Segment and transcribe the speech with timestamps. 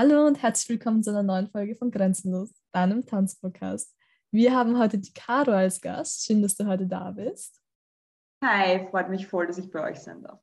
[0.00, 3.96] Hallo und herzlich willkommen zu einer neuen Folge von Grenzenlos, deinem Tanzpodcast.
[4.30, 6.24] Wir haben heute die Caro als Gast.
[6.24, 7.60] Schön, dass du heute da bist.
[8.40, 10.40] Hi, freut mich voll, dass ich bei euch sein darf.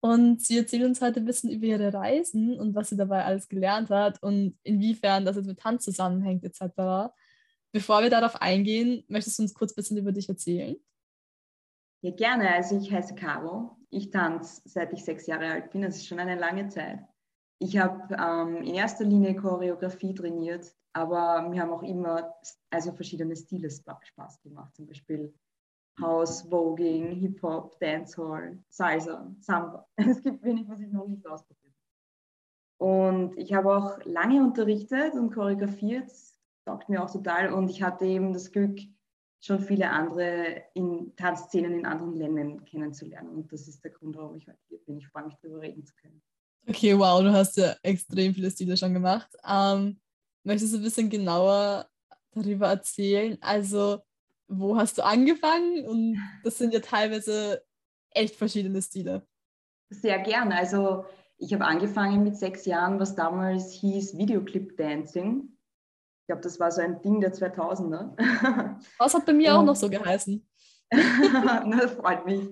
[0.00, 3.46] Und sie erzählt uns heute ein bisschen über ihre Reisen und was sie dabei alles
[3.46, 7.14] gelernt hat und inwiefern das jetzt mit Tanz zusammenhängt etc.
[7.70, 10.74] Bevor wir darauf eingehen, möchtest du uns kurz ein bisschen über dich erzählen?
[12.02, 12.52] Ja, gerne.
[12.52, 13.76] Also ich heiße Caro.
[13.90, 15.82] Ich tanze seit ich sechs Jahre alt bin.
[15.82, 17.06] Das ist schon eine lange Zeit.
[17.60, 22.34] Ich habe ähm, in erster Linie Choreografie trainiert, aber mir haben auch immer
[22.70, 24.74] also verschiedene Stile Spaß gemacht.
[24.76, 25.34] Zum Beispiel
[26.00, 29.88] House, Voging, Hip-Hop, Dancehall, Salsa, Samba.
[29.96, 31.74] Es gibt wenig, was ich noch nicht ausprobiert
[32.78, 32.90] habe.
[32.90, 36.12] Und ich habe auch lange unterrichtet und choreografiert.
[36.64, 37.52] Taugt mir auch total.
[37.52, 38.78] Und ich hatte eben das Glück,
[39.40, 43.30] schon viele andere in Tanzszenen in anderen Ländern kennenzulernen.
[43.30, 44.98] Und das ist der Grund, warum ich heute hier bin.
[44.98, 46.22] Ich freue mich, darüber reden zu können.
[46.68, 49.30] Okay, wow, du hast ja extrem viele Stile schon gemacht.
[49.48, 49.98] Ähm,
[50.44, 51.88] möchtest du ein bisschen genauer
[52.32, 53.38] darüber erzählen?
[53.40, 54.00] Also,
[54.48, 55.86] wo hast du angefangen?
[55.86, 57.62] Und das sind ja teilweise
[58.10, 59.26] echt verschiedene Stile.
[59.88, 60.52] Sehr gern.
[60.52, 61.06] Also,
[61.38, 65.56] ich habe angefangen mit sechs Jahren, was damals hieß Videoclip Dancing.
[66.20, 68.14] Ich glaube, das war so ein Ding der 2000er.
[68.98, 70.46] Das hat bei mir auch noch so geheißen.
[70.90, 72.46] das freut mich.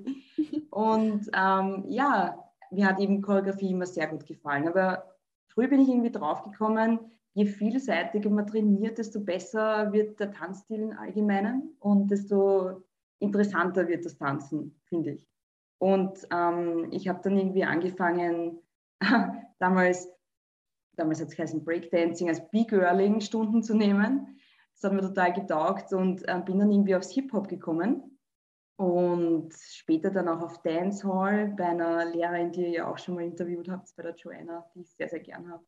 [0.71, 4.69] Und ähm, ja, mir hat eben Choreografie immer sehr gut gefallen.
[4.69, 5.17] Aber
[5.49, 6.99] früh bin ich irgendwie draufgekommen,
[7.35, 12.83] je vielseitiger man trainiert, desto besser wird der Tanzstil im Allgemeinen und desto
[13.19, 15.29] interessanter wird das Tanzen, finde ich.
[15.79, 18.63] Und ähm, ich habe dann irgendwie angefangen,
[19.59, 20.09] damals,
[20.97, 24.39] damals hat es geheißen Breakdancing, als B-Girling Stunden zu nehmen.
[24.75, 28.16] Das hat mir total getaugt und äh, bin dann irgendwie aufs Hip-Hop gekommen
[28.77, 33.25] und später dann auch auf Dancehall bei einer Lehrerin, die ihr ja auch schon mal
[33.25, 35.65] interviewt habt, bei der Joanna, die ich sehr, sehr gern habe.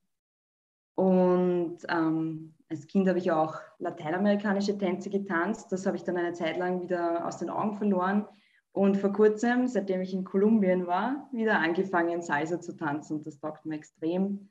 [0.95, 5.73] Und ähm, als Kind habe ich auch lateinamerikanische Tänze getanzt.
[5.73, 8.27] Das habe ich dann eine Zeit lang wieder aus den Augen verloren.
[8.73, 13.19] Und vor kurzem, seitdem ich in Kolumbien war, wieder angefangen, Salsa zu tanzen.
[13.19, 14.51] Und das taugt mir extrem.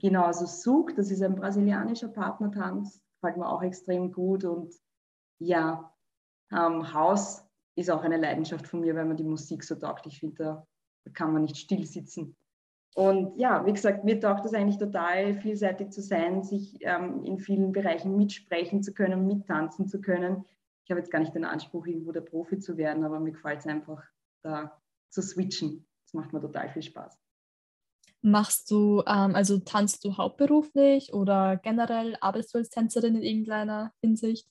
[0.00, 4.44] Genauso Suk, das ist ein brasilianischer Partnertanz, gefällt mir auch extrem gut.
[4.44, 4.74] Und
[5.38, 5.94] ja,
[6.52, 7.47] ähm, House
[7.78, 10.06] ist auch eine Leidenschaft von mir, weil man die Musik so taugt.
[10.06, 10.66] Ich finde, da,
[11.14, 12.36] kann man nicht still sitzen.
[12.94, 17.38] Und ja, wie gesagt, mir taugt es eigentlich total, vielseitig zu sein, sich ähm, in
[17.38, 20.44] vielen Bereichen mitsprechen zu können, mittanzen zu können.
[20.84, 23.60] Ich habe jetzt gar nicht den Anspruch, irgendwo der Profi zu werden, aber mir gefällt
[23.60, 24.02] es einfach,
[24.42, 24.78] da
[25.10, 25.86] zu switchen.
[26.04, 27.16] Das macht mir total viel Spaß.
[28.20, 33.92] Machst du, ähm, also tanzt du hauptberuflich oder generell arbeitest du als Tänzerin in irgendeiner
[34.00, 34.48] Hinsicht?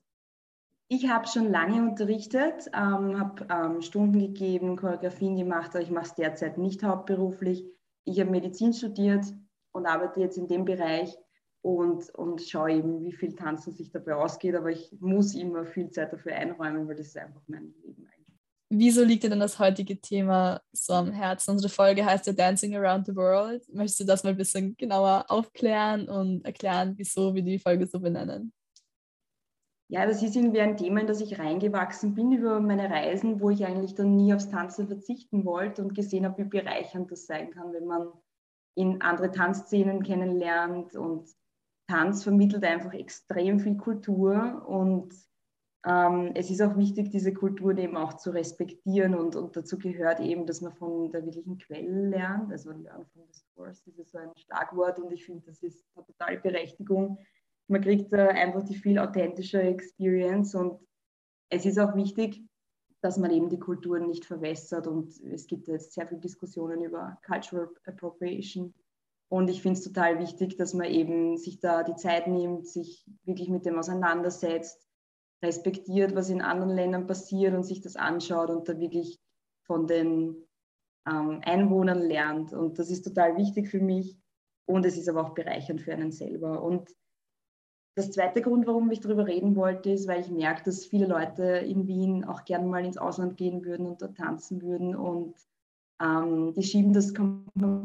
[0.90, 6.06] Ich habe schon lange unterrichtet, ähm, habe ähm, Stunden gegeben, Choreografien gemacht, aber ich mache
[6.06, 7.66] es derzeit nicht hauptberuflich.
[8.06, 9.26] Ich habe Medizin studiert
[9.74, 11.14] und arbeite jetzt in dem Bereich
[11.62, 14.56] und, und schaue eben, wie viel Tanzen sich dabei ausgeht.
[14.56, 18.40] Aber ich muss immer viel Zeit dafür einräumen, weil das ist einfach mein Leben eigentlich.
[18.70, 21.52] Wieso liegt dir denn das heutige Thema so am Herzen?
[21.52, 23.68] Unsere Folge heißt ja Dancing Around the World.
[23.74, 28.00] Möchtest du das mal ein bisschen genauer aufklären und erklären, wieso wir die Folge so
[28.00, 28.54] benennen?
[29.90, 33.50] Ja, das ist irgendwie ein Thema, in das ich reingewachsen bin über meine Reisen, wo
[33.50, 37.52] ich eigentlich dann nie aufs Tanzen verzichten wollte und gesehen habe, wie bereichernd das sein
[37.52, 38.12] kann, wenn man
[38.76, 41.30] in andere Tanzszenen kennenlernt und
[41.88, 45.14] Tanz vermittelt einfach extrem viel Kultur und
[45.86, 50.20] ähm, es ist auch wichtig, diese Kulturen eben auch zu respektieren und, und dazu gehört
[50.20, 54.12] eben, dass man von der wirklichen Quelle lernt, also Learn from the Source, das ist
[54.12, 57.20] so ein Schlagwort und ich finde, das ist eine total Berechtigung,
[57.68, 60.80] man kriegt äh, einfach die viel authentische Experience und
[61.50, 62.42] es ist auch wichtig,
[63.02, 67.18] dass man eben die Kulturen nicht verwässert und es gibt jetzt sehr viele Diskussionen über
[67.26, 68.74] Cultural Appropriation
[69.30, 73.06] und ich finde es total wichtig, dass man eben sich da die Zeit nimmt, sich
[73.24, 74.88] wirklich mit dem auseinandersetzt,
[75.44, 79.20] respektiert, was in anderen Ländern passiert und sich das anschaut und da wirklich
[79.66, 80.48] von den
[81.06, 82.54] ähm, Einwohnern lernt.
[82.54, 84.18] Und das ist total wichtig für mich
[84.66, 86.64] und es ist aber auch bereichernd für einen selber.
[86.64, 86.90] Und
[87.98, 91.44] das zweite Grund, warum ich darüber reden wollte, ist, weil ich merke, dass viele Leute
[91.44, 94.96] in Wien auch gerne mal ins Ausland gehen würden und dort tanzen würden.
[94.96, 95.34] Und
[96.00, 97.12] ähm, die schieben das,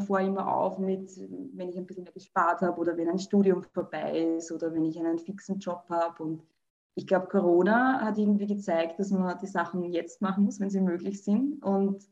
[0.06, 1.18] vor, immer auf mit,
[1.54, 4.84] wenn ich ein bisschen mehr gespart habe oder wenn ein Studium vorbei ist oder wenn
[4.84, 6.22] ich einen fixen Job habe.
[6.22, 6.42] Und
[6.94, 10.82] ich glaube, Corona hat irgendwie gezeigt, dass man die Sachen jetzt machen muss, wenn sie
[10.82, 11.64] möglich sind.
[11.64, 12.06] Und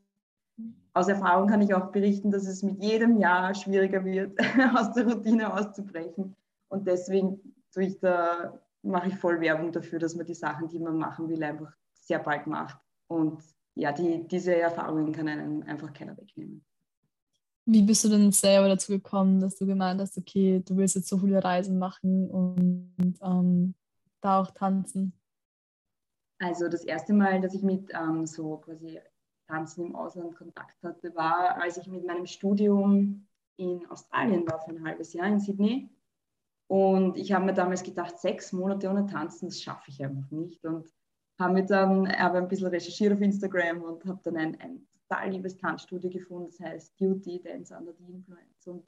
[0.95, 4.39] aus Erfahrung kann ich auch berichten, dass es mit jedem Jahr schwieriger wird,
[4.75, 6.35] aus der Routine auszubrechen.
[6.71, 7.41] Und deswegen
[7.73, 11.29] tue ich da, mache ich voll Werbung dafür, dass man die Sachen, die man machen
[11.29, 12.79] will, einfach sehr bald macht.
[13.09, 13.43] Und
[13.75, 16.65] ja, die, diese Erfahrungen kann einem einfach keiner wegnehmen.
[17.67, 21.09] Wie bist du denn selber dazu gekommen, dass du gemeint hast, okay, du willst jetzt
[21.09, 23.75] so viele Reisen machen und ähm,
[24.21, 25.13] da auch tanzen?
[26.39, 28.99] Also das erste Mal, dass ich mit ähm, so quasi
[29.47, 33.27] Tanzen im Ausland Kontakt hatte, war, als ich mit meinem Studium
[33.57, 35.91] in Australien war für ein halbes Jahr in Sydney.
[36.71, 40.65] Und ich habe mir damals gedacht, sechs Monate ohne Tanzen, das schaffe ich einfach nicht.
[40.65, 40.89] Und
[41.37, 45.31] habe mir dann aber ein bisschen recherchiert auf Instagram und habe dann ein, ein total
[45.31, 48.69] liebes Tanzstudio gefunden, das heißt Duty Dance Under the Influence.
[48.69, 48.87] Und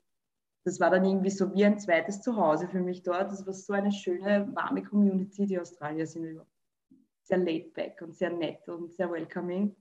[0.64, 3.32] das war dann irgendwie so wie ein zweites Zuhause für mich dort.
[3.32, 5.46] Das war so eine schöne, warme Community.
[5.46, 6.46] Die Australier sind über
[7.24, 9.74] sehr laid back und sehr nett und sehr welcoming.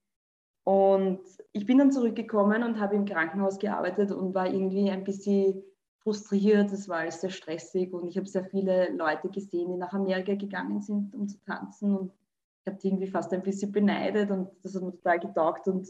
[0.63, 1.21] Und
[1.51, 5.62] ich bin dann zurückgekommen und habe im Krankenhaus gearbeitet und war irgendwie ein bisschen
[6.03, 6.71] frustriert.
[6.71, 10.36] Es war alles sehr stressig und ich habe sehr viele Leute gesehen, die nach Amerika
[10.36, 11.95] gegangen sind, um zu tanzen.
[11.95, 12.13] Und
[12.62, 15.68] ich habe die irgendwie fast ein bisschen beneidet und das hat mir total getaugt.
[15.68, 15.88] Und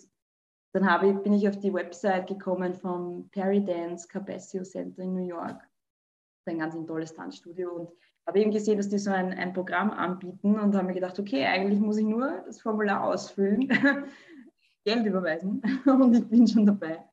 [0.73, 5.27] dann habe bin ich auf die Website gekommen vom Perry Dance Carpaccio Center in New
[5.27, 5.67] York.
[6.45, 7.91] Ein ganz ein tolles Tanzstudio und
[8.25, 11.45] habe eben gesehen, dass die so ein, ein Programm anbieten und habe mir gedacht, okay,
[11.45, 13.67] eigentlich muss ich nur das Formular ausfüllen,
[14.83, 17.10] Geld überweisen und ich bin schon dabei.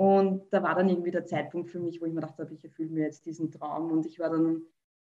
[0.00, 2.64] Und da war dann irgendwie der Zeitpunkt für mich, wo ich mir gedacht habe, ich
[2.64, 3.92] erfülle mir jetzt diesen Traum.
[3.92, 4.62] Und ich war dann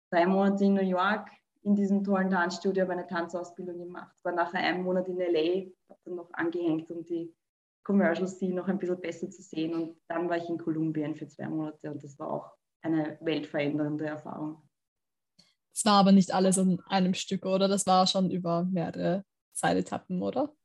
[0.09, 1.29] drei Monate in New York
[1.61, 5.99] in diesem tollen Tanzstudio, habe eine Tanzausbildung gemacht, war nachher einen Monat in LA, habe
[6.03, 7.31] dann noch angehängt, um die
[7.83, 9.75] Commercial Scene noch ein bisschen besser zu sehen.
[9.75, 12.51] Und dann war ich in Kolumbien für zwei Monate und das war auch
[12.81, 14.63] eine weltverändernde Erfahrung.
[15.75, 17.67] Es war aber nicht alles an einem Stück, oder?
[17.67, 19.23] Das war schon über mehrere
[19.53, 20.55] Zeitetappen, oder?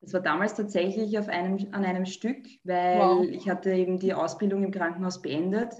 [0.00, 3.26] Das war damals tatsächlich auf einem, an einem Stück, weil wow.
[3.26, 5.74] ich hatte eben die Ausbildung im Krankenhaus beendet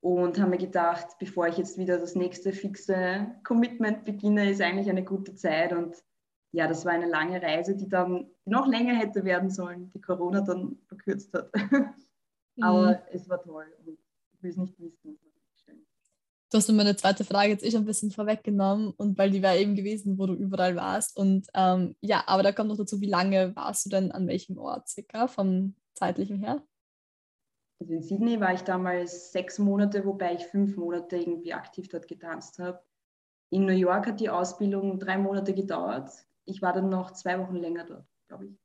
[0.00, 4.90] und habe mir gedacht, bevor ich jetzt wieder das nächste fixe Commitment beginne, ist eigentlich
[4.90, 5.72] eine gute Zeit.
[5.72, 5.96] Und
[6.52, 10.40] ja, das war eine lange Reise, die dann noch länger hätte werden sollen, die Corona
[10.40, 11.50] dann verkürzt hat.
[12.60, 12.98] Aber mhm.
[13.12, 13.98] es war toll und
[14.32, 15.18] ich will es nicht wissen.
[16.52, 19.74] Du hast meine zweite Frage jetzt eh ein bisschen vorweggenommen und weil die war eben
[19.74, 21.16] gewesen, wo du überall warst.
[21.16, 24.58] Und ähm, ja, aber da kommt noch dazu, wie lange warst du denn an welchem
[24.58, 26.62] Ort circa vom zeitlichen her?
[27.80, 32.06] Also in Sydney war ich damals sechs Monate, wobei ich fünf Monate irgendwie aktiv dort
[32.06, 32.84] getanzt habe.
[33.48, 36.10] In New York hat die Ausbildung drei Monate gedauert.
[36.44, 38.58] Ich war dann noch zwei Wochen länger dort, glaube ich.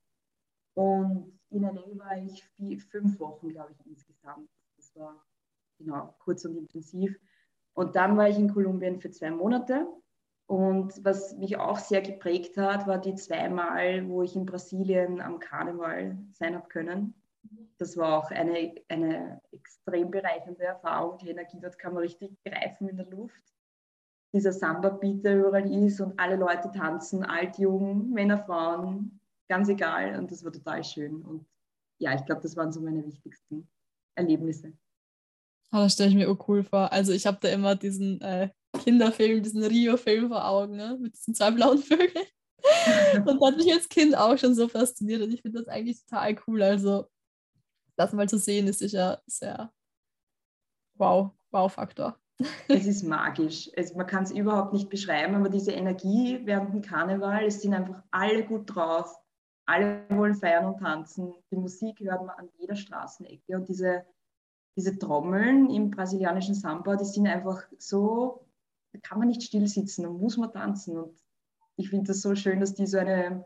[0.74, 4.50] Und in LA war ich vier, fünf Wochen, glaube ich, insgesamt.
[4.76, 5.26] Das war
[5.78, 7.18] genau kurz und intensiv.
[7.78, 9.86] Und dann war ich in Kolumbien für zwei Monate.
[10.48, 15.38] Und was mich auch sehr geprägt hat, war die zweimal, wo ich in Brasilien am
[15.38, 17.14] Karneval sein habe können.
[17.78, 21.20] Das war auch eine, eine extrem bereichernde Erfahrung.
[21.20, 23.44] Die Energie dort kann man richtig greifen in der Luft.
[24.34, 30.18] Dieser Samba-Beat, der überall ist und alle Leute tanzen, alt, jung, Männer, Frauen, ganz egal.
[30.18, 31.22] Und das war total schön.
[31.22, 31.46] Und
[32.00, 33.68] ja, ich glaube, das waren so meine wichtigsten
[34.16, 34.74] Erlebnisse.
[35.72, 36.92] Oh, das stelle ich mir auch cool vor.
[36.92, 38.50] Also ich habe da immer diesen äh,
[38.80, 40.98] Kinderfilm, diesen Rio-Film vor Augen, ne?
[41.00, 42.26] mit diesen zwei blauen Vögeln.
[43.26, 46.04] und das hat mich als Kind auch schon so fasziniert und ich finde das eigentlich
[46.06, 46.64] total cool.
[46.64, 47.08] Also
[47.96, 49.72] das mal zu sehen ist sicher sehr
[50.96, 52.18] wow, Wow-Faktor.
[52.68, 53.70] es ist magisch.
[53.74, 57.74] Es, man kann es überhaupt nicht beschreiben, aber diese Energie während dem Karneval, es sind
[57.74, 59.16] einfach alle gut drauf.
[59.66, 61.34] Alle wollen feiern und tanzen.
[61.52, 64.06] Die Musik hört man an jeder Straßenecke und diese
[64.78, 68.46] diese Trommeln im brasilianischen Samba, die sind einfach so,
[68.94, 70.98] da kann man nicht still sitzen, da muss man tanzen.
[70.98, 71.20] Und
[71.78, 73.44] ich finde das so schön, dass die so eine,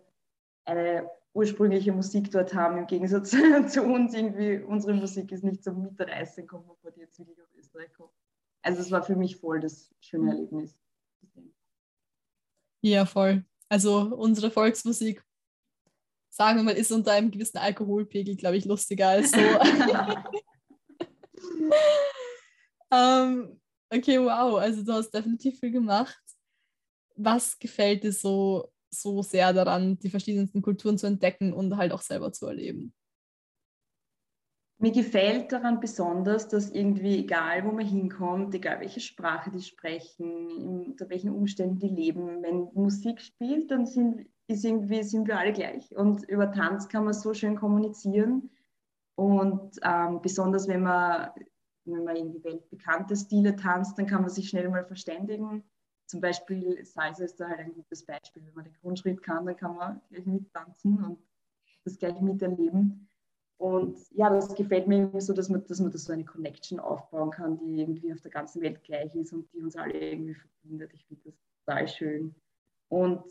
[0.65, 3.31] eine ursprüngliche Musik dort haben, im Gegensatz
[3.71, 4.13] zu uns.
[4.13, 8.11] Irgendwie, unsere Musik ist nicht so mitreißend, kommt man die jetzt wirklich aus Österreich kommt.
[8.61, 10.77] Also es war für mich voll das schöne Erlebnis.
[12.81, 13.45] Ja, voll.
[13.69, 15.23] Also unsere Volksmusik,
[16.29, 19.37] sagen wir mal, ist unter einem gewissen Alkoholpegel, glaube ich, lustiger als so.
[22.91, 23.59] um,
[23.93, 24.59] okay, wow.
[24.59, 26.19] Also du hast definitiv viel gemacht.
[27.15, 32.01] Was gefällt dir so, so sehr daran, die verschiedensten Kulturen zu entdecken und halt auch
[32.01, 32.93] selber zu erleben?
[34.81, 40.87] Mir gefällt daran besonders, dass irgendwie, egal wo man hinkommt, egal welche Sprache die sprechen,
[40.87, 45.53] unter welchen Umständen die leben, wenn Musik spielt, dann sind, ist irgendwie, sind wir alle
[45.53, 45.95] gleich.
[45.95, 48.49] Und über Tanz kann man so schön kommunizieren.
[49.13, 51.29] Und ähm, besonders wenn man
[51.85, 55.63] wenn man irgendwie weltbekannte Stile tanzt, dann kann man sich schnell mal verständigen.
[56.05, 58.43] Zum Beispiel Salsa ist da halt ein gutes Beispiel.
[58.45, 61.19] Wenn man den Grundschritt kann, dann kann man gleich mittanzen und
[61.83, 63.07] das gleich miterleben.
[63.57, 66.79] Und ja, das gefällt mir irgendwie so, dass man, dass man da so eine Connection
[66.79, 70.33] aufbauen kann, die irgendwie auf der ganzen Welt gleich ist und die uns alle irgendwie
[70.33, 70.91] verbindet.
[70.93, 71.35] Ich finde das
[71.65, 72.35] total schön.
[72.89, 73.23] Und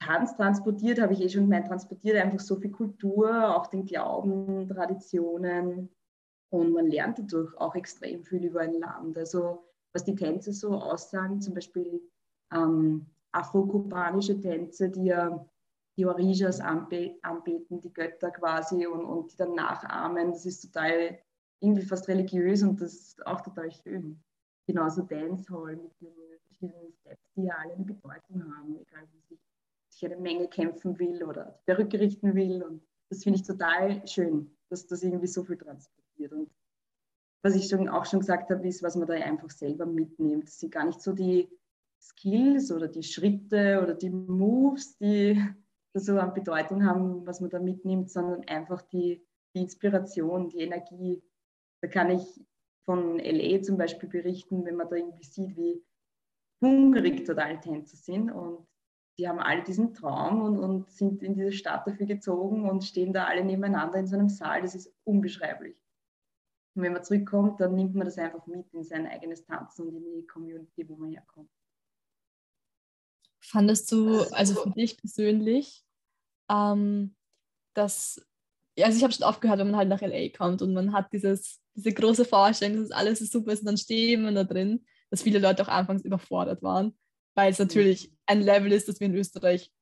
[0.00, 4.68] Tanz transportiert, habe ich eh schon gemeint, transportiert einfach so viel Kultur, auch den Glauben,
[4.68, 5.93] Traditionen
[6.54, 9.18] und man lernt dadurch auch extrem viel über ein Land.
[9.18, 12.00] Also was die Tänze so aussagen, zum Beispiel
[12.52, 15.46] ähm, afro-kubanische Tänze, die ja
[15.96, 20.32] die Orishas anbe anbeten, die Götter quasi und, und die dann nachahmen.
[20.32, 21.18] Das ist total
[21.60, 24.20] irgendwie fast religiös und das ist auch total schön.
[24.66, 26.14] Genauso Dancehall mit den
[26.46, 29.40] verschiedenen Steps, die ja alle eine Bedeutung haben, egal wie sich,
[29.90, 32.62] sich eine Menge kämpfen will oder zurückrichten will.
[32.62, 36.03] Und das finde ich total schön, dass das irgendwie so viel transportiert.
[36.18, 36.50] Und
[37.42, 40.44] was ich schon, auch schon gesagt habe, ist, was man da einfach selber mitnimmt.
[40.44, 41.48] Das sind gar nicht so die
[42.00, 45.42] Skills oder die Schritte oder die Moves, die
[45.94, 51.22] so an Bedeutung haben, was man da mitnimmt, sondern einfach die, die Inspiration, die Energie.
[51.82, 52.40] Da kann ich
[52.84, 55.82] von LA zum Beispiel berichten, wenn man da irgendwie sieht, wie
[56.60, 58.66] hungrig total Tänzer sind und
[59.18, 63.12] die haben alle diesen Traum und, und sind in diese Stadt dafür gezogen und stehen
[63.12, 64.62] da alle nebeneinander in so einem Saal.
[64.62, 65.76] Das ist unbeschreiblich.
[66.74, 69.96] Und wenn man zurückkommt, dann nimmt man das einfach mit in sein eigenes Tanzen und
[69.96, 71.50] in die Community, wo man herkommt.
[73.40, 75.84] Fandest du, also für dich persönlich,
[76.50, 77.14] ähm,
[77.74, 78.26] dass,
[78.78, 81.60] also ich habe schon aufgehört, wenn man halt nach LA kommt und man hat dieses,
[81.74, 85.22] diese große Vorstellung, dass alles so super ist und dann stehen wir da drin, dass
[85.22, 86.98] viele Leute auch anfangs überfordert waren,
[87.34, 89.72] weil es natürlich ein Level ist, das wir in Österreich,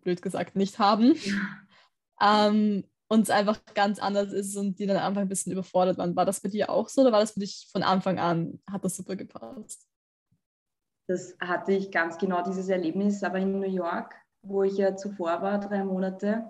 [0.00, 1.14] blöd gesagt, nicht haben.
[2.20, 6.16] ähm, und es einfach ganz anders ist und die dann einfach ein bisschen überfordert waren.
[6.16, 8.86] War das bei dir auch so oder war das für dich von Anfang an, hat
[8.86, 9.86] das super gepasst?
[11.08, 15.42] Das hatte ich ganz genau dieses Erlebnis, aber in New York, wo ich ja zuvor
[15.42, 16.42] war, drei Monate.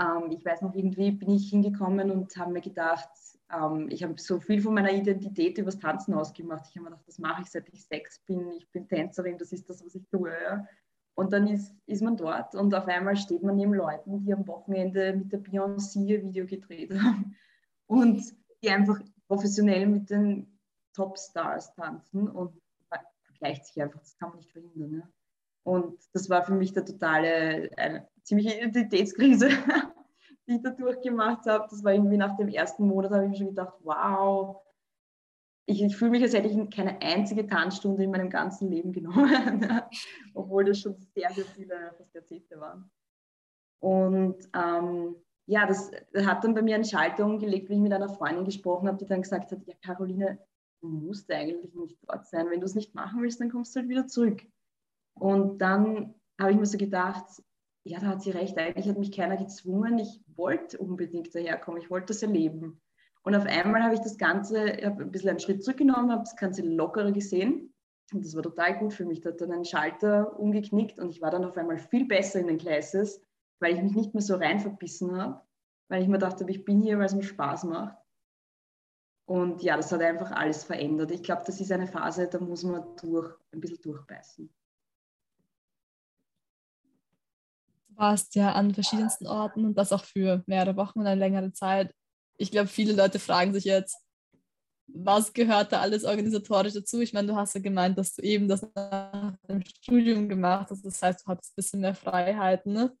[0.00, 3.10] Ähm, ich weiß noch, irgendwie bin ich hingekommen und habe mir gedacht,
[3.52, 6.66] ähm, ich habe so viel von meiner Identität übers Tanzen ausgemacht.
[6.68, 8.50] Ich habe mir gedacht, das mache ich seit ich sechs bin.
[8.58, 10.32] Ich bin Tänzerin, das ist das, was ich tue.
[10.42, 10.66] Ja.
[11.14, 14.46] Und dann ist, ist man dort und auf einmal steht man neben Leuten, die am
[14.48, 17.36] Wochenende mit der Beyoncé ein Video gedreht haben
[17.86, 18.22] und
[18.62, 20.58] die einfach professionell mit den
[20.94, 22.60] Topstars tanzen und
[23.22, 24.90] vergleicht sich einfach, das kann man nicht verhindern.
[24.90, 25.12] Ne?
[25.62, 29.48] Und das war für mich der totale, eine ziemliche Identitätskrise,
[30.46, 31.66] die ich da durchgemacht habe.
[31.70, 34.63] Das war irgendwie nach dem ersten Monat, habe ich mir schon gedacht, wow,
[35.66, 39.66] ich, ich fühle mich, als hätte ich keine einzige Tanzstunde in meinem ganzen Leben genommen,
[40.34, 42.90] obwohl das schon sehr, sehr viele, Jahrzehnte waren.
[43.80, 45.16] Und ähm,
[45.46, 45.90] ja, das
[46.24, 49.06] hat dann bei mir einen Schalter umgelegt, wie ich mit einer Freundin gesprochen habe, die
[49.06, 50.38] dann gesagt hat, ja Caroline,
[50.80, 52.48] du musst eigentlich nicht dort sein.
[52.50, 54.42] Wenn du es nicht machen willst, dann kommst du halt wieder zurück.
[55.14, 57.42] Und dann habe ich mir so gedacht,
[57.84, 59.98] ja, da hat sie recht, eigentlich hat mich keiner gezwungen.
[59.98, 62.80] Ich wollte unbedingt daherkommen, ich wollte das erleben.
[63.24, 66.24] Und auf einmal habe ich das Ganze, ich habe ein bisschen einen Schritt zurückgenommen, habe
[66.24, 67.74] das Ganze lockerer gesehen.
[68.12, 69.22] Und das war total gut für mich.
[69.22, 72.48] Da hat dann ein Schalter umgeknickt und ich war dann auf einmal viel besser in
[72.48, 73.22] den Classes,
[73.60, 75.40] weil ich mich nicht mehr so rein verbissen habe,
[75.88, 77.96] weil ich mir dachte, ich bin hier, weil es mir Spaß macht.
[79.26, 81.10] Und ja, das hat einfach alles verändert.
[81.10, 84.52] Ich glaube, das ist eine Phase, da muss man durch, ein bisschen durchbeißen.
[87.88, 91.52] Du warst ja an verschiedensten Orten und das auch für mehrere Wochen und eine längere
[91.52, 91.94] Zeit
[92.36, 93.96] ich glaube, viele Leute fragen sich jetzt,
[94.86, 97.00] was gehört da alles organisatorisch dazu?
[97.00, 100.84] Ich meine, du hast ja gemeint, dass du eben das nach dem Studium gemacht hast.
[100.84, 102.72] Das heißt, du hattest ein bisschen mehr Freiheiten.
[102.72, 102.96] Ne?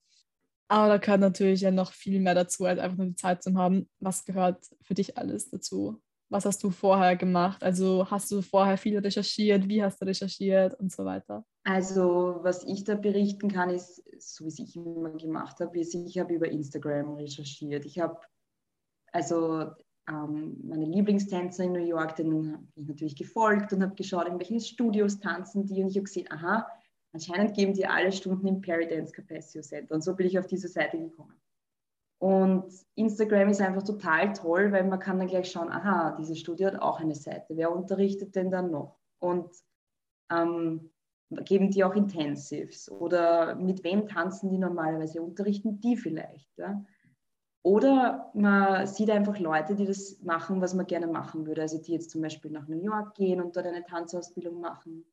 [0.68, 3.54] Aber da gehört natürlich ja noch viel mehr dazu, als einfach nur die Zeit zu
[3.54, 3.88] haben.
[4.00, 6.00] Was gehört für dich alles dazu?
[6.30, 7.62] Was hast du vorher gemacht?
[7.62, 9.68] Also hast du vorher viel recherchiert?
[9.68, 11.44] Wie hast du recherchiert und so weiter?
[11.64, 16.18] Also was ich da berichten kann, ist, so wie ich immer gemacht habe, ist, ich
[16.18, 17.84] habe über Instagram recherchiert.
[17.84, 18.18] Ich habe
[19.14, 19.70] also
[20.08, 24.38] ähm, meine Lieblingstänzer in New York, denen habe ich natürlich gefolgt und habe geschaut, in
[24.38, 25.80] welchen Studios tanzen die.
[25.80, 26.66] Und ich habe gesehen, aha,
[27.12, 29.94] anscheinend geben die alle Stunden im Perry Dance Capaccio Center.
[29.94, 31.40] Und so bin ich auf diese Seite gekommen.
[32.18, 36.66] Und Instagram ist einfach total toll, weil man kann dann gleich schauen, aha, dieses Studio
[36.66, 37.56] hat auch eine Seite.
[37.56, 38.98] Wer unterrichtet denn dann noch?
[39.20, 39.48] Und
[40.30, 40.90] ähm,
[41.30, 42.90] geben die auch Intensives?
[42.90, 45.22] Oder mit wem tanzen die normalerweise?
[45.22, 46.58] Unterrichten die vielleicht?
[46.58, 46.84] Ja?
[47.64, 51.62] Oder man sieht einfach Leute, die das machen, was man gerne machen würde.
[51.62, 55.06] Also die jetzt zum Beispiel nach New York gehen und dort eine Tanzausbildung machen.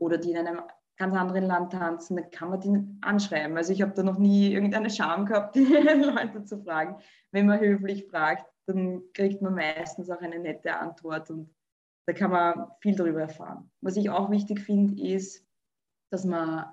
[0.00, 0.62] Oder die in einem
[0.96, 3.56] ganz anderen Land tanzen, dann kann man die anschreiben.
[3.56, 6.96] Also ich habe da noch nie irgendeine Scham gehabt, die Leute zu fragen.
[7.30, 11.54] Wenn man höflich fragt, dann kriegt man meistens auch eine nette Antwort und
[12.06, 13.70] da kann man viel darüber erfahren.
[13.80, 15.46] Was ich auch wichtig finde, ist,
[16.10, 16.66] dass man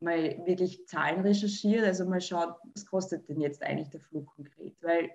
[0.00, 4.76] mal wirklich Zahlen recherchiert, also mal schaut, was kostet denn jetzt eigentlich der Flug konkret?
[4.82, 5.10] Weil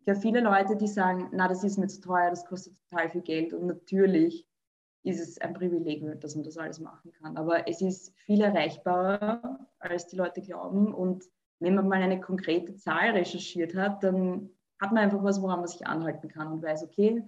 [0.00, 3.10] ich habe viele Leute, die sagen, na, das ist mir zu teuer, das kostet total
[3.10, 4.46] viel Geld und natürlich
[5.06, 7.36] ist es ein Privileg, dass man das alles machen kann.
[7.36, 10.92] Aber es ist viel erreichbarer, als die Leute glauben.
[10.92, 11.24] Und
[11.60, 14.50] wenn man mal eine konkrete Zahl recherchiert hat, dann
[14.80, 17.22] hat man einfach was, woran man sich anhalten kann und weiß, okay,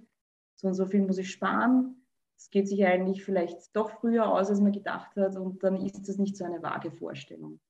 [0.56, 1.97] so und so viel muss ich sparen.
[2.38, 5.37] Es geht sich eigentlich vielleicht doch früher aus, als man gedacht hat.
[5.37, 7.61] Und dann ist das nicht so eine vage Vorstellung.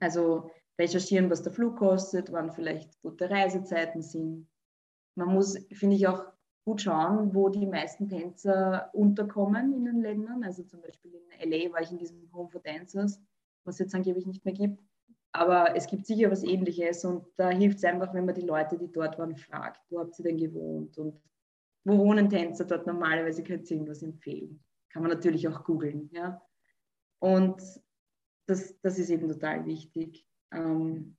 [0.00, 4.48] Also recherchieren, was der Flug kostet, wann vielleicht gute Reisezeiten sind.
[5.14, 6.24] Man muss, finde ich, auch
[6.64, 10.42] gut schauen, wo die meisten Tänzer unterkommen in den Ländern.
[10.42, 13.20] Also zum Beispiel in LA war ich in diesem Home for Dancers,
[13.64, 14.82] was es jetzt angeblich nicht mehr gibt.
[15.32, 18.76] Aber es gibt sicher was Ähnliches und da hilft es einfach, wenn man die Leute,
[18.76, 21.20] die dort waren, fragt, wo habt ihr denn gewohnt und
[21.84, 24.62] wo wohnen Tänzer dort normalerweise, könnt ihr irgendwas empfehlen.
[24.90, 26.10] Kann man natürlich auch googeln.
[26.12, 26.40] Ja?
[27.18, 27.62] Und
[28.46, 30.26] das, das ist eben total wichtig.
[30.52, 31.16] Ähm,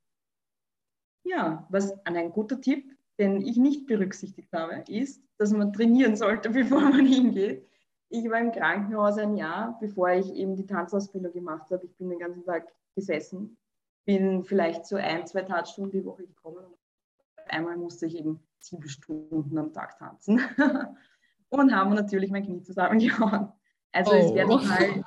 [1.24, 6.50] ja, was ein guter Tipp, den ich nicht berücksichtigt habe, ist, dass man trainieren sollte,
[6.52, 7.68] bevor man hingeht.
[8.10, 11.86] Ich war im Krankenhaus ein Jahr, bevor ich eben die Tanzausbildung gemacht habe.
[11.86, 13.58] Ich bin den ganzen Tag gesessen,
[14.06, 16.64] bin vielleicht so ein, zwei Tanzstunden die Woche gekommen.
[17.48, 20.40] Einmal musste ich eben sieben Stunden am Tag tanzen
[21.50, 23.52] und haben natürlich mein Knie zusammengehauen.
[23.96, 24.16] Also oh.
[24.16, 25.04] es wäre total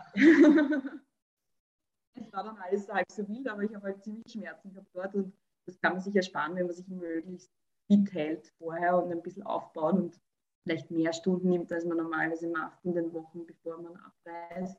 [2.17, 5.15] es war dann alles halb so wild, aber ich habe halt ziemlich Schmerzen gehabt dort
[5.15, 5.33] und
[5.67, 7.51] das kann man sich ersparen, wenn man sich möglichst
[7.87, 10.21] fit hält vorher und ein bisschen aufbauen und
[10.63, 14.79] vielleicht mehr Stunden nimmt, als man normalerweise macht in den Wochen, bevor man abreist.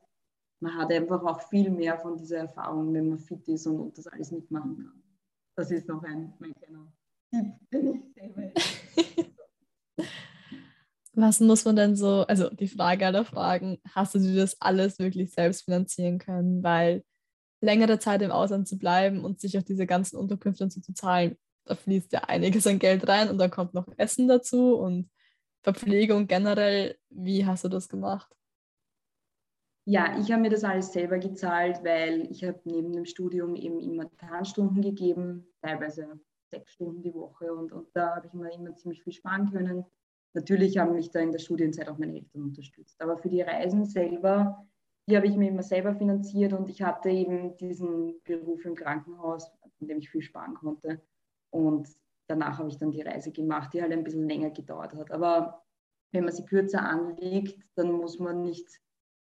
[0.60, 3.96] Man hat einfach auch viel mehr von dieser Erfahrung, wenn man fit ist und, und
[3.96, 5.02] das alles mitmachen kann.
[5.54, 6.92] Das ist noch ein mein kleiner
[7.30, 8.52] Tipp, den ich selber
[11.14, 15.00] Was muss man denn so, also die Frage aller Fragen, hast du dir das alles
[15.00, 16.62] wirklich selbst finanzieren können?
[16.62, 17.02] Weil
[17.60, 21.74] längere Zeit im Ausland zu bleiben und sich auch diese ganzen Unterkünfte zu zahlen, da
[21.74, 25.10] fließt ja einiges an Geld rein und dann kommt noch Essen dazu und
[25.62, 26.96] Verpflegung generell.
[27.10, 28.32] Wie hast du das gemacht?
[29.86, 33.80] Ja, ich habe mir das alles selber gezahlt, weil ich habe neben dem Studium eben
[33.80, 38.74] immer Tanzstunden gegeben, teilweise sechs Stunden die Woche und, und da habe ich mir immer
[38.74, 39.84] ziemlich viel sparen können.
[40.34, 43.84] Natürlich haben mich da in der Studienzeit auch meine Eltern unterstützt, aber für die Reisen
[43.84, 44.68] selber
[45.08, 49.50] die habe ich mir immer selber finanziert und ich hatte eben diesen Beruf im Krankenhaus,
[49.78, 51.00] von dem ich viel sparen konnte.
[51.50, 51.88] Und
[52.26, 55.10] danach habe ich dann die Reise gemacht, die halt ein bisschen länger gedauert hat.
[55.10, 55.64] Aber
[56.12, 58.68] wenn man sie kürzer anlegt, dann muss man nicht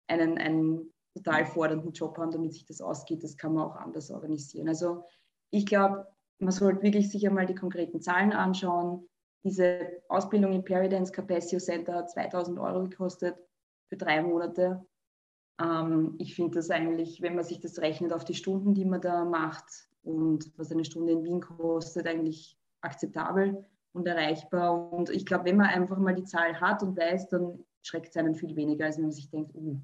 [0.08, 3.24] einen, einen total fordernden Job haben, damit sich das ausgeht.
[3.24, 4.68] Das kann man auch anders organisieren.
[4.68, 5.04] Also
[5.50, 6.06] ich glaube,
[6.42, 9.08] man sollte wirklich sich einmal die konkreten Zahlen anschauen.
[9.44, 13.36] Diese Ausbildung im Paradise Capaccio Center hat 2000 Euro gekostet
[13.88, 14.84] für drei Monate.
[15.60, 19.00] Ähm, ich finde das eigentlich, wenn man sich das rechnet auf die Stunden, die man
[19.00, 24.92] da macht und was eine Stunde in Wien kostet, eigentlich akzeptabel und erreichbar.
[24.92, 28.16] Und ich glaube, wenn man einfach mal die Zahl hat und weiß, dann schreckt es
[28.16, 29.78] einen viel weniger, als wenn man sich denkt, uh,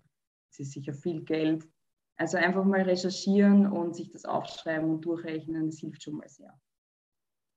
[0.50, 1.68] das ist sicher viel Geld.
[2.18, 6.52] Also einfach mal recherchieren und sich das aufschreiben und durchrechnen, das hilft schon mal sehr.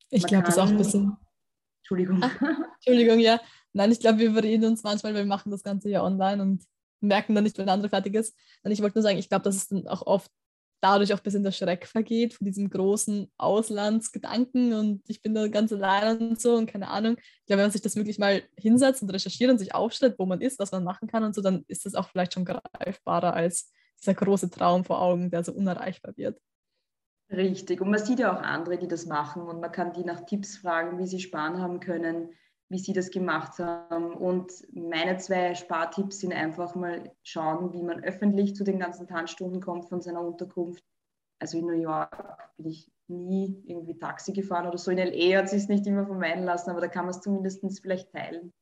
[0.10, 1.17] Ich glaube, das ist auch ein bisschen.
[1.82, 2.19] Entschuldigung.
[2.21, 2.39] Ach,
[2.76, 3.41] Entschuldigung, ja.
[3.74, 6.63] Nein, ich glaube, wir überreden uns manchmal, weil wir machen das Ganze ja online und
[7.00, 8.38] merken dann nicht, wenn der andere fertig ist.
[8.63, 10.32] Und ich wollte nur sagen, ich glaube, dass es dann auch oft
[10.82, 15.47] dadurch auch ein bisschen der Schreck vergeht von diesem großen Auslandsgedanken und ich bin da
[15.47, 17.17] ganz allein und so und keine Ahnung.
[17.17, 20.26] Ich glaube, wenn man sich das wirklich mal hinsetzt und recherchiert und sich aufstellt, wo
[20.26, 23.34] man ist, was man machen kann und so, dann ist das auch vielleicht schon greifbarer
[23.34, 26.39] als dieser große Traum vor Augen, der so unerreichbar wird.
[27.31, 27.79] Richtig.
[27.81, 30.57] Und man sieht ja auch andere, die das machen und man kann die nach Tipps
[30.57, 32.29] fragen, wie sie sparen haben können
[32.71, 34.13] wie sie das gemacht haben.
[34.13, 39.61] Und meine zwei Spartipps sind einfach mal schauen, wie man öffentlich zu den ganzen Tanzstunden
[39.61, 40.81] kommt von seiner Unterkunft.
[41.39, 44.89] Also in New York bin ich nie irgendwie Taxi gefahren oder so.
[44.89, 47.81] In LA hat sich es nicht immer vermeiden lassen, aber da kann man es zumindest
[47.81, 48.53] vielleicht teilen.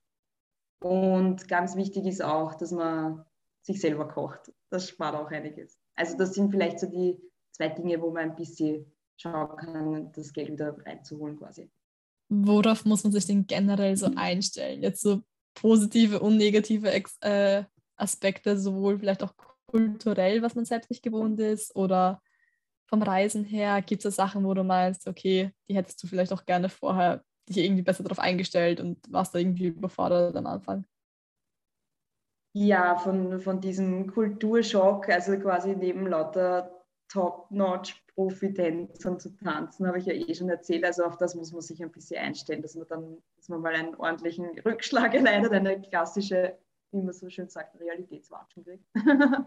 [0.82, 3.25] Und ganz wichtig ist auch, dass man
[3.62, 4.52] sich selber kocht.
[4.69, 5.78] Das spart auch einiges.
[5.95, 7.19] Also das sind vielleicht so die
[7.52, 11.69] zwei Dinge, wo man ein bisschen schauen kann, das Geld wieder reinzuholen quasi
[12.30, 14.84] worauf muss man sich denn generell so einstellen?
[14.84, 15.24] Jetzt so
[15.56, 17.63] positive und negative Ex äh,
[17.98, 19.34] Aspekte, sowohl vielleicht auch
[19.65, 22.22] kulturell, was man selbst nicht gewohnt ist, oder
[22.88, 26.45] vom Reisen her, gibt es Sachen, wo du meinst, okay, die hättest du vielleicht auch
[26.45, 30.86] gerne vorher dich irgendwie besser darauf eingestellt und warst da irgendwie überfordert am Anfang?
[32.54, 40.14] Ja, von, von diesem Kulturschock, also quasi neben lauter Top-Notch-Profi-Tänzern zu tanzen, habe ich ja
[40.14, 40.84] eh schon erzählt.
[40.84, 43.76] Also auf das muss man sich ein bisschen einstellen, dass man dann, dass man mal
[43.76, 46.58] einen ordentlichen Rückschlag erleidet, eine klassische,
[46.92, 48.86] wie man so schön sagt, Realitätswatschen kriegt.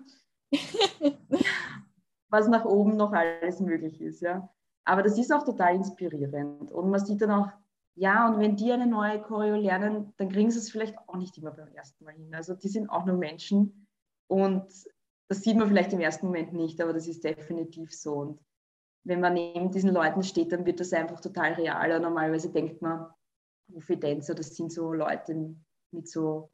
[2.29, 4.49] Was nach oben noch alles möglich ist, ja.
[4.85, 6.73] Aber das ist auch total inspirierend.
[6.73, 7.49] Und man sieht dann auch
[7.95, 11.37] Ja, und wenn die eine neue Choreo lernen, dann kriegen sie es vielleicht auch nicht
[11.37, 12.35] immer beim ersten Mal hin.
[12.35, 13.87] Also die sind auch nur Menschen
[14.29, 14.65] und
[15.29, 18.15] das sieht man vielleicht im ersten Moment nicht, aber das ist definitiv so.
[18.15, 18.41] Und
[19.05, 22.01] wenn man neben diesen Leuten steht, dann wird das einfach total real.
[22.01, 23.07] Normalerweise denkt man,
[23.73, 25.55] Profi-Tänzer, das sind so Leute
[25.91, 26.51] mit so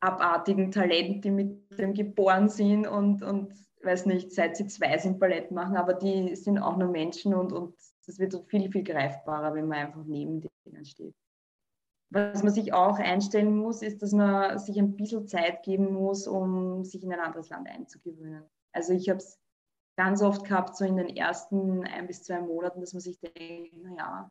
[0.00, 5.18] abartigen Talenten, die mit dem geboren sind und, und weiß nicht, seit sie zwei sind
[5.18, 7.74] Ballett machen, aber die sind auch nur Menschen und, und
[8.10, 11.14] das wird viel, viel greifbarer, wenn man einfach neben denen steht.
[12.12, 16.26] Was man sich auch einstellen muss, ist, dass man sich ein bisschen Zeit geben muss,
[16.26, 18.42] um sich in ein anderes Land einzugewöhnen.
[18.72, 19.38] Also ich habe es
[19.96, 23.76] ganz oft gehabt, so in den ersten ein bis zwei Monaten, dass man sich denkt,
[23.76, 24.28] naja,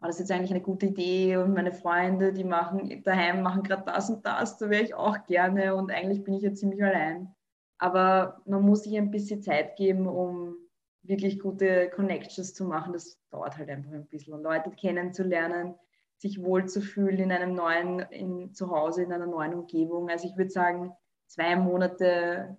[0.00, 3.84] war das jetzt eigentlich eine gute Idee und meine Freunde, die machen daheim, machen gerade
[3.84, 7.32] das und das, da wäre ich auch gerne und eigentlich bin ich jetzt ziemlich allein.
[7.78, 10.56] Aber man muss sich ein bisschen Zeit geben, um
[11.04, 12.92] wirklich gute Connections zu machen.
[12.92, 14.42] Das dauert halt einfach ein bisschen.
[14.42, 15.74] Leute kennenzulernen,
[16.18, 20.08] sich wohlzufühlen in einem neuen in, Zuhause, in einer neuen Umgebung.
[20.08, 20.92] Also ich würde sagen,
[21.26, 22.56] zwei Monate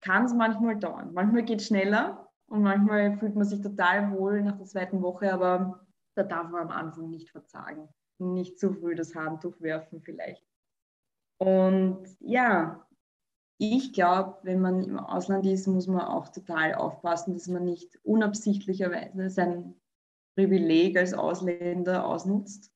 [0.00, 1.12] kann es manchmal dauern.
[1.12, 5.32] Manchmal geht es schneller und manchmal fühlt man sich total wohl nach der zweiten Woche,
[5.32, 7.88] aber da darf man am Anfang nicht verzagen.
[8.18, 10.46] Nicht zu früh das Handtuch werfen vielleicht.
[11.38, 12.86] Und ja,
[13.58, 17.98] ich glaube, wenn man im Ausland ist, muss man auch total aufpassen, dass man nicht
[18.04, 19.74] unabsichtlicherweise sein
[20.36, 22.70] Privileg als Ausländer ausnutzt.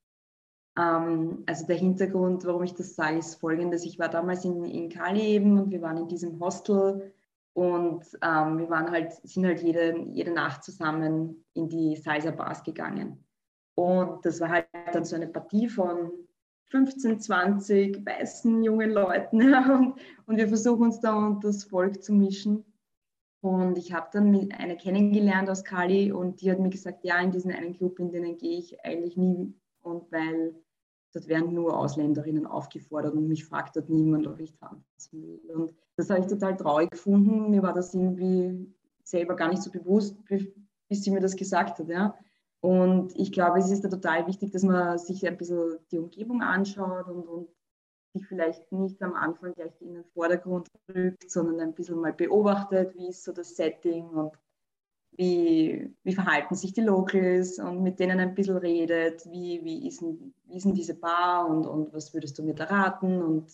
[0.78, 3.84] Ähm, also der Hintergrund, warum ich das sage, ist folgendes.
[3.84, 7.12] Ich war damals in, in Cali eben und wir waren in diesem Hostel
[7.52, 12.62] und ähm, wir waren halt, sind halt jede, jede Nacht zusammen in die Salsa Bars
[12.62, 13.24] gegangen.
[13.74, 16.10] Und das war halt dann so eine Partie von
[16.70, 19.94] 15, 20 weißen jungen Leuten und,
[20.26, 22.64] und wir versuchen uns da unter das Volk zu mischen.
[23.42, 27.30] Und ich habe dann eine kennengelernt aus Kali und die hat mir gesagt, ja, in
[27.30, 29.54] diesen einen Club, in denen gehe ich eigentlich nie.
[29.82, 30.54] Und weil
[31.12, 35.40] dort werden nur Ausländerinnen aufgefordert und mich fragt dort niemand, ob ich tanzen will.
[35.54, 37.50] Und das habe ich total traurig gefunden.
[37.50, 41.88] Mir war das irgendwie selber gar nicht so bewusst, bis sie mir das gesagt hat.
[41.88, 42.14] Ja.
[42.60, 46.42] Und ich glaube, es ist da total wichtig, dass man sich ein bisschen die Umgebung
[46.42, 47.48] anschaut und, und
[48.12, 52.94] sich vielleicht nicht am Anfang gleich in den Vordergrund rückt, sondern ein bisschen mal beobachtet,
[52.96, 54.32] wie ist so das Setting und
[55.12, 60.02] wie, wie verhalten sich die Locals und mit denen ein bisschen redet, wie, wie, ist,
[60.02, 63.50] wie ist denn diese Bar und, und was würdest du mir da raten und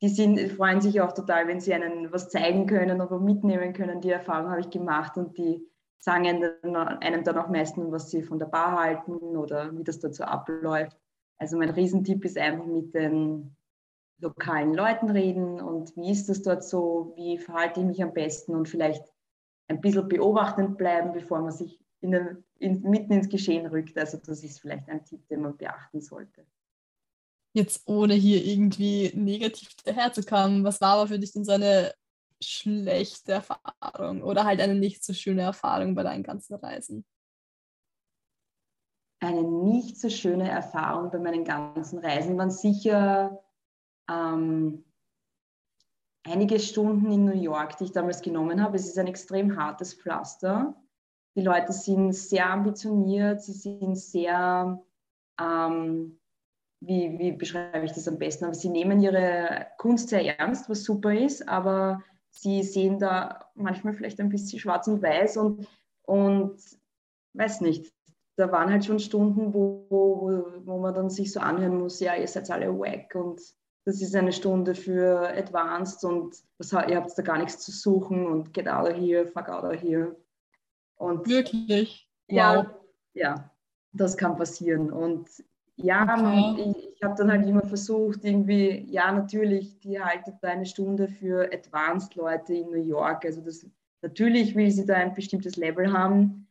[0.00, 4.00] die sind, freuen sich auch total, wenn sie einen was zeigen können oder mitnehmen können.
[4.00, 8.38] Die Erfahrung habe ich gemacht und die sagen einem dann auch meistens, was sie von
[8.38, 10.96] der Bar halten oder wie das dazu abläuft.
[11.38, 13.56] Also mein Riesentipp ist einfach mit den
[14.20, 18.54] lokalen Leuten reden und wie ist das dort so, wie verhalte ich mich am besten
[18.54, 19.04] und vielleicht
[19.68, 23.96] ein bisschen beobachtend bleiben, bevor man sich in den, in, mitten ins Geschehen rückt.
[23.98, 26.46] Also das ist vielleicht ein Tipp, den man beachten sollte.
[27.54, 31.92] Jetzt ohne hier irgendwie negativ daherzukommen, was war aber für dich denn so eine
[32.42, 37.04] schlechte Erfahrung oder halt eine nicht so schöne Erfahrung bei deinen ganzen Reisen?
[39.20, 43.42] Eine nicht so schöne Erfahrung bei meinen ganzen Reisen waren sicher
[44.08, 44.84] ähm,
[46.24, 48.76] einige Stunden in New York, die ich damals genommen habe.
[48.76, 50.74] Es ist ein extrem hartes Pflaster.
[51.36, 54.82] Die Leute sind sehr ambitioniert, sie sind sehr,
[55.40, 56.18] ähm,
[56.80, 60.84] wie, wie beschreibe ich das am besten, aber sie nehmen ihre Kunst sehr ernst, was
[60.84, 65.66] super ist, aber sie sehen da manchmal vielleicht ein bisschen schwarz und weiß und,
[66.02, 66.58] und
[67.34, 67.92] weiß nicht,
[68.36, 72.14] da waren halt schon Stunden, wo, wo, wo man dann sich so anhören muss, ja,
[72.14, 73.40] ihr seid alle wack und
[73.84, 78.26] das ist eine Stunde für Advanced und das, ihr habt da gar nichts zu suchen
[78.26, 80.14] und get out of here, fuck out of here.
[80.96, 82.08] Und Wirklich?
[82.28, 82.66] Ja, wow.
[83.14, 83.50] ja,
[83.92, 84.92] das kann passieren.
[84.92, 85.26] Und
[85.80, 86.72] ja, okay.
[86.76, 91.08] ich, ich habe dann halt immer versucht, irgendwie, ja, natürlich, die haltet da eine Stunde
[91.08, 93.24] für Advanced-Leute in New York.
[93.24, 93.64] Also das,
[94.02, 96.48] natürlich will sie da ein bestimmtes Level haben.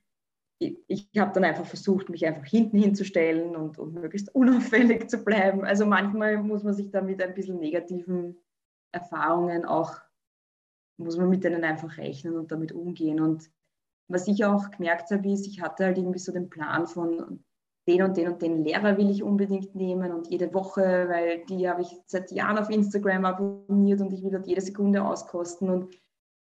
[0.60, 5.24] Ich, ich habe dann einfach versucht, mich einfach hinten hinzustellen und, und möglichst unauffällig zu
[5.24, 5.66] bleiben.
[5.66, 8.38] Also manchmal muss man sich da mit ein bisschen negativen
[8.94, 9.98] Erfahrungen auch,
[10.98, 13.20] muss man mit denen einfach rechnen und damit umgehen.
[13.20, 13.52] Und
[14.10, 17.44] was ich auch gemerkt habe, ist, ich hatte halt irgendwie so den Plan von,
[17.88, 21.70] den und den und den Lehrer will ich unbedingt nehmen und jede Woche, weil die
[21.70, 25.70] habe ich seit Jahren auf Instagram abonniert und ich will dort jede Sekunde auskosten.
[25.70, 25.96] Und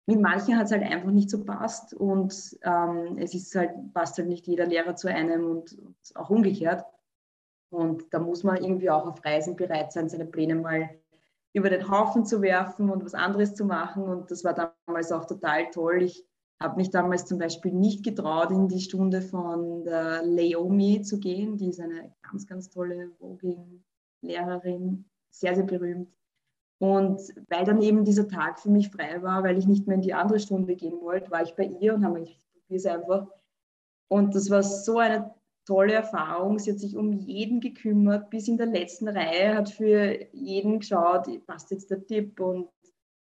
[0.07, 4.17] mit manchen hat es halt einfach nicht so passt und ähm, es ist halt, passt
[4.17, 6.83] halt nicht jeder Lehrer zu einem und, und, auch umgekehrt.
[7.71, 10.89] Und da muss man irgendwie auch auf Reisen bereit sein, seine Pläne mal
[11.53, 14.03] über den Haufen zu werfen und was anderes zu machen.
[14.03, 16.03] Und das war damals auch total toll.
[16.03, 16.25] Ich
[16.61, 21.57] habe mich damals zum Beispiel nicht getraut, in die Stunde von der Leomi zu gehen.
[21.57, 26.09] Die ist eine ganz, ganz tolle Voging-Lehrerin, sehr, sehr berühmt.
[26.79, 30.01] Und weil dann eben dieser Tag für mich frei war, weil ich nicht mehr in
[30.01, 32.85] die andere Stunde gehen wollte, war ich bei ihr und habe mich, ich probiere es
[32.85, 33.27] einfach.
[34.09, 35.33] Und das war so eine
[35.65, 36.59] tolle Erfahrung.
[36.59, 41.27] Sie hat sich um jeden gekümmert, bis in der letzten Reihe, hat für jeden geschaut,
[41.47, 42.69] passt jetzt der Tipp und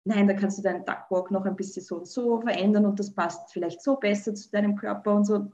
[0.06, 3.14] nein, da kannst du deinen Duckwalk noch ein bisschen so und so verändern und das
[3.14, 5.52] passt vielleicht so besser zu deinem Körper und so.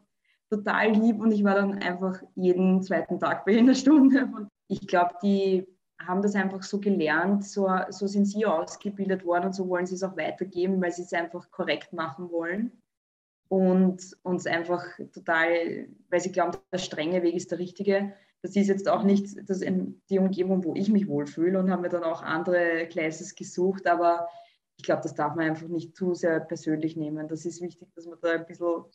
[0.50, 4.26] Total lieb und ich war dann einfach jeden zweiten Tag bei einer Stunde.
[4.26, 5.66] Und ich glaube, die
[6.06, 9.96] haben das einfach so gelernt, so, so sind sie ausgebildet worden und so wollen sie
[9.96, 12.82] es auch weitergeben, weil sie es einfach korrekt machen wollen
[13.48, 14.84] und uns einfach
[15.14, 18.14] total, weil sie glauben, der strenge Weg ist der richtige.
[18.44, 21.90] Das ist jetzt auch nicht das die Umgebung, wo ich mich wohlfühle und haben wir
[21.90, 24.28] dann auch andere Classes gesucht, aber
[24.78, 27.28] ich glaube, das darf man einfach nicht zu sehr persönlich nehmen.
[27.28, 28.86] Das ist wichtig, dass man da ein bisschen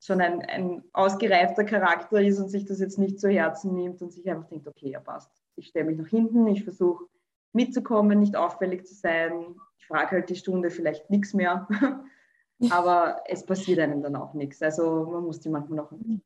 [0.00, 4.12] schon ein, ein ausgereifter Charakter ist und sich das jetzt nicht zu Herzen nimmt und
[4.12, 5.32] sich einfach denkt, okay, ja passt.
[5.56, 7.06] Ich stelle mich nach hinten, ich versuche
[7.52, 9.56] mitzukommen, nicht auffällig zu sein.
[9.78, 11.66] Ich frage halt die Stunde vielleicht nichts mehr,
[12.70, 14.62] aber es passiert einem dann auch nichts.
[14.62, 16.22] Also man muss die manchmal noch ein bisschen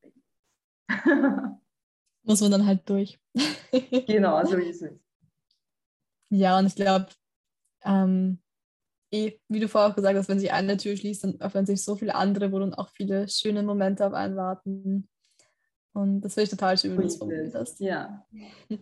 [1.08, 1.60] denken.
[2.22, 3.18] Muss man dann halt durch.
[4.06, 4.92] genau, so ist es.
[6.30, 7.08] Ja, und ich glaube,
[7.82, 8.40] ähm,
[9.10, 11.82] eh, wie du vorher auch gesagt hast, wenn sich eine Tür schließt, dann öffnen sich
[11.82, 15.08] so viele andere, wo dann auch viele schöne Momente auf einen warten.
[15.92, 17.80] Und das finde ich total schön, wie du das formuliert hast.
[17.80, 18.24] Ja.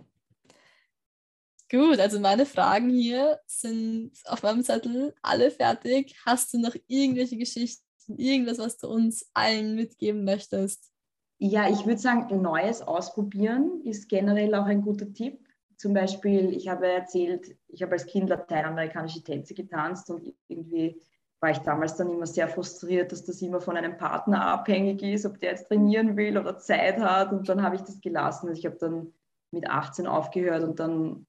[1.70, 6.16] Gut, also meine Fragen hier sind auf meinem Zettel alle fertig.
[6.24, 7.84] Hast du noch irgendwelche Geschichten,
[8.16, 10.90] irgendwas, was du uns allen mitgeben möchtest?
[11.38, 15.38] Ja, ich würde sagen, Neues ausprobieren ist generell auch ein guter Tipp.
[15.76, 21.00] Zum Beispiel, ich habe erzählt, ich habe als Kind lateinamerikanische Tänze getanzt und irgendwie
[21.40, 25.24] war ich damals dann immer sehr frustriert, dass das immer von einem Partner abhängig ist,
[25.24, 27.32] ob der jetzt trainieren will oder Zeit hat.
[27.32, 28.48] Und dann habe ich das gelassen.
[28.48, 29.12] Also ich habe dann
[29.52, 31.26] mit 18 aufgehört und dann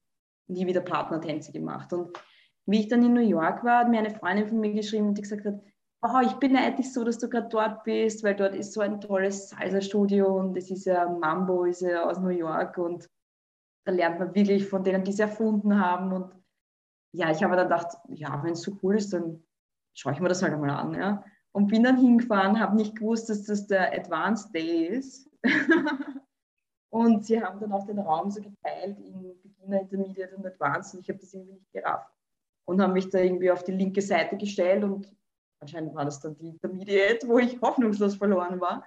[0.48, 1.94] nie wieder Partnertänze gemacht.
[1.94, 2.18] Und
[2.66, 5.22] wie ich dann in New York war, hat mir eine Freundin von mir geschrieben, die
[5.22, 5.62] gesagt hat,
[6.02, 9.02] oh, ich beneide dich so, dass du gerade dort bist, weil dort ist so ein
[9.02, 13.10] tolles Salsa-Studio und es ist ja Mambo, ist ja aus New York und
[13.86, 16.14] da lernt man wirklich von denen, die es erfunden haben.
[16.14, 16.34] Und
[17.12, 19.44] ja, ich habe dann gedacht, ja, wenn es so cool ist, dann
[19.94, 20.94] schaue ich mir das halt einmal an.
[20.94, 21.24] Ja.
[21.52, 25.30] Und bin dann hingefahren, habe nicht gewusst, dass das der Advanced Day ist.
[26.90, 31.02] und sie haben dann auch den Raum so geteilt in Beginner, Intermediate und Advanced und
[31.02, 32.14] ich habe das irgendwie nicht gerafft.
[32.66, 35.12] Und habe mich da irgendwie auf die linke Seite gestellt und
[35.60, 38.84] anscheinend war das dann die Intermediate, wo ich hoffnungslos verloren war.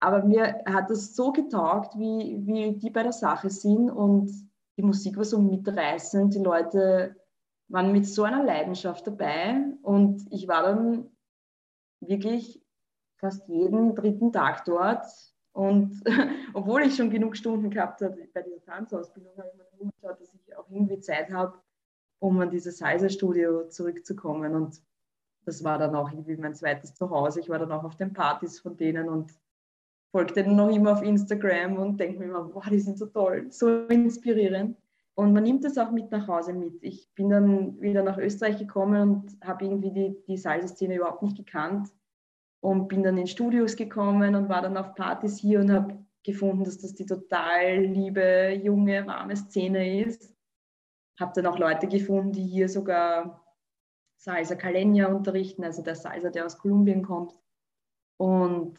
[0.00, 4.30] Aber mir hat das so getaugt, wie, wie die bei der Sache sind und
[4.76, 6.34] die Musik war so mitreißend.
[6.34, 7.16] Die Leute
[7.68, 11.10] waren mit so einer Leidenschaft dabei und ich war dann
[12.00, 12.62] wirklich
[13.18, 15.06] fast jeden dritten Tag dort.
[15.52, 16.02] Und
[16.54, 20.20] obwohl ich schon genug Stunden gehabt habe bei dieser Tanzausbildung, habe ich mir nur geschaut,
[20.20, 21.58] dass ich auch irgendwie Zeit habe,
[22.18, 24.54] um an dieses Salsa-Studio zurückzukommen.
[24.54, 24.82] Und
[25.44, 27.40] das war dann auch irgendwie mein zweites Zuhause.
[27.40, 29.32] Ich war dann auch auf den Partys von denen und
[30.10, 33.46] folge denen noch immer auf Instagram und denke mir immer, wow, die sind so toll,
[33.50, 34.76] so inspirierend.
[35.16, 36.82] Und man nimmt das auch mit nach Hause mit.
[36.82, 41.36] Ich bin dann wieder nach Österreich gekommen und habe irgendwie die, die Salsa-Szene überhaupt nicht
[41.36, 41.88] gekannt
[42.60, 46.64] und bin dann in Studios gekommen und war dann auf Partys hier und habe gefunden,
[46.64, 50.34] dass das die total liebe, junge, warme Szene ist.
[51.20, 53.43] Habe dann auch Leute gefunden, die hier sogar
[54.16, 57.34] Salsa Calenia unterrichten, also der Salsa, der aus Kolumbien kommt.
[58.16, 58.78] Und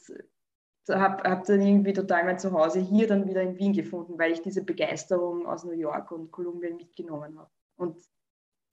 [0.89, 4.41] habe hab dann irgendwie total mein Zuhause hier dann wieder in Wien gefunden, weil ich
[4.41, 7.50] diese Begeisterung aus New York und Kolumbien mitgenommen habe.
[7.76, 7.98] Und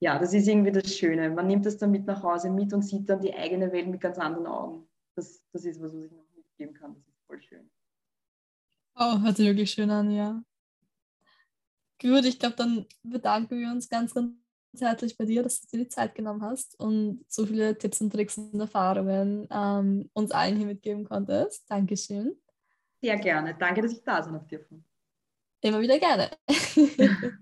[0.01, 1.31] ja, das ist irgendwie das Schöne.
[1.31, 4.01] Man nimmt das dann mit nach Hause mit und sieht dann die eigene Welt mit
[4.01, 4.88] ganz anderen Augen.
[5.14, 6.94] Das, das ist was, was ich noch mitgeben kann.
[6.94, 7.70] Das ist voll schön.
[8.96, 10.42] Oh, hört sich wirklich schön an, ja.
[12.01, 14.35] Gut, ich glaube, dann bedanken wir uns ganz, ganz
[14.80, 18.11] herzlich bei dir, dass du dir die Zeit genommen hast und so viele Tipps und
[18.12, 21.70] Tricks und Erfahrungen ähm, uns allen hier mitgeben konntest.
[21.70, 22.37] Dankeschön.
[23.02, 23.54] Sehr gerne.
[23.58, 24.85] Danke, dass ich da sein dürfen.
[25.61, 26.30] Immer wieder gerne.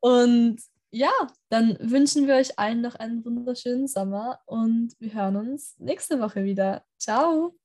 [0.00, 1.12] und ja,
[1.48, 6.44] dann wünschen wir euch allen noch einen wunderschönen Sommer und wir hören uns nächste Woche
[6.44, 6.84] wieder.
[6.98, 7.56] Ciao.